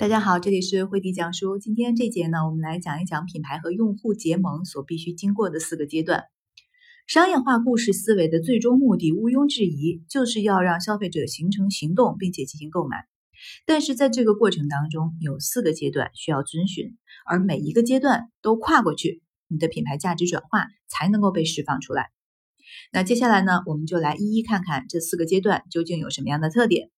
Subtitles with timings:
[0.00, 1.58] 大家好，这里是慧迪讲书。
[1.58, 6.24] 今天这节呢，我们来讲一讲品牌和用户结盟所必须经过的四个阶段。
[7.06, 12.96] 商业化故事思维的最终目的，毋庸置疑，就是要让消费者形成行动，并且进行购买。
[13.66, 16.96] 但是在这个过程当中，有四个阶段需要遵循，
[17.26, 22.06] 而每一个阶段都跨过去，你的品牌价值转化才能够被释放出来。
[22.90, 26.88] 那接下来呢，我们就来一一看看这四个阶段究竟有什么样的特点。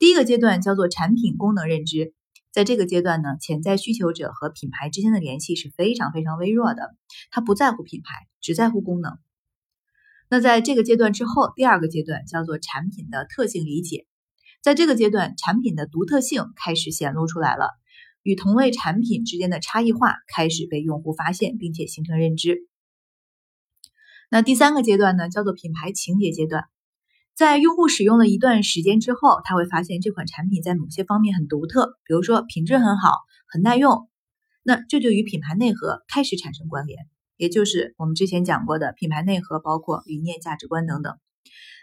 [0.00, 2.14] 第一个阶段叫做产品功能认知，
[2.52, 6.96] 在这个阶段呢，潜在需求者和品牌之间的联系是非常非常微弱的，
[7.30, 9.18] 他不在乎品牌，只在乎功能。
[10.30, 14.06] 那在这个阶段之后，第二个阶段叫做产品的特性理解，
[14.62, 17.68] 在这个阶段，产品的独特性开始显露出来了，
[18.22, 22.66] 与同类产品之间的差异化开始被用户发现，并且形成认知。
[24.30, 26.64] 那第三个阶段呢，叫做品牌情节阶段。
[27.34, 33.14] 在用户使用了一段时间之后，他会发现这款产品在某些方面很独特，比如说品质很好、
[33.46, 34.10] 很耐用，
[34.62, 41.16] 那这就与品牌内核开始产生关联，也就是我们之前讲过的品牌内核，包括理念、价值观等等。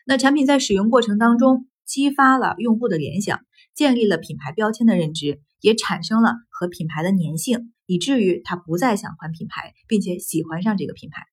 [0.05, 3.39] 那产品在使用过程当中激发了用户的联想，
[3.73, 11.23] 建立了品牌标签的认知，也产生了和品牌的粘性，以至于他不再想换品牌，并且喜欢上这个品牌。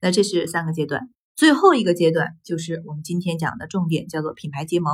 [0.00, 1.10] 那这是三个阶段。
[1.40, 4.92] 最后一个阶段就是我们今天讲的重点，叫做品牌结盟。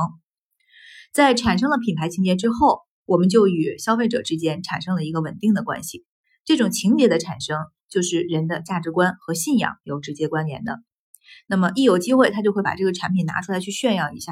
[1.11, 6.05] 在产生了品牌情节之后，我们就与消费者之间产生了一个稳定的关系。
[6.45, 7.57] 这种情节的产生，
[7.89, 10.79] 就是人的价值观和信仰有直接关联的。
[11.47, 14.31] 那么一有机会，他就会把这个产品拿出来去炫耀一下，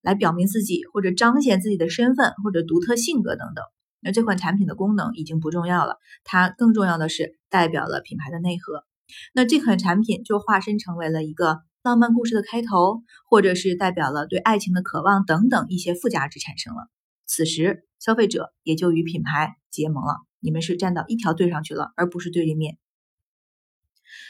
[0.00, 3.62] 来表明自己或者彰显自己的身份或者独特性格等等。
[4.00, 8.86] 那这款产品的功能已经不重要了，它更重要的是代表了品牌的内核。
[9.32, 16.88] 那这款产品就化身成为了一个浪漫故事的开头，或者是代表了对爱情的渴望等等一些附加值产生了。
[17.26, 22.78] 此时，消费者也就与品牌结盟了，你们是站到一条队上去了，而不是对立面。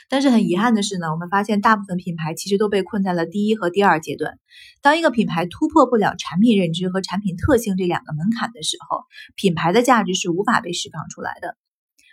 [0.08, 4.38] 但是很遗憾的是呢，我们发现大部分品牌其实都被困在了第一和第二阶段。
[4.80, 9.02] 当一个品牌突破不了产品认知和产品特性这两个门槛的时候，
[9.34, 11.56] 品牌的价值是无法被释放出来的。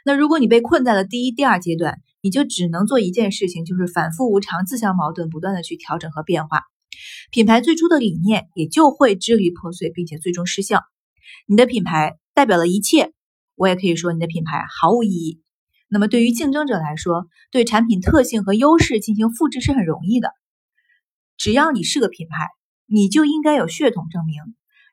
[0.03, 6.61] 那如果你被困在了第一、第二阶段，你就只能做一件事情，就是反复无常、自相矛盾，不断的去调整和变化，
[7.31, 10.83] 品牌最初的理念也就会支离破碎，并且最终失效。
[11.47, 13.11] 你的品牌代表了一切，
[13.55, 15.41] 我也可以说你的品牌毫无意义。
[15.89, 20.31] 那么对于竞争者来说，对产品特性和优势进行复制是很容易的。
[21.37, 22.47] 只要你是个品牌，
[22.85, 24.35] 你就应该有血统证明。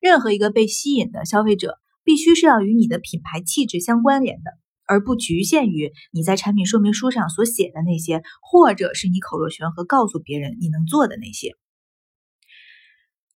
[0.00, 4.50] 任何一个被吸引的消费者，必须是要与你的品牌气质相关联的。
[4.88, 11.54] 而不局限于你在产品说明书上所写的那些，或者是你口若悬河告诉别人你能做的那些。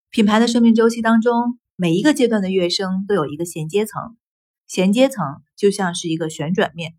[0.10, 4.18] 品牌的生命周期当中，每一个阶段的跃升都有一个衔接层，
[4.66, 5.26] 衔接层
[5.56, 6.96] 就像是一个旋转面，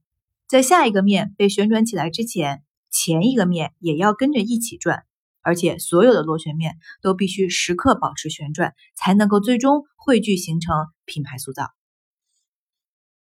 [0.47, 5.05] 在下一个面被旋转起来之前，前一个面也要跟着一起转，
[5.41, 10.75] 而且所有的螺旋面都必须时刻保持旋转，才能够最终汇聚形成
[11.07, 11.69] 品牌塑造。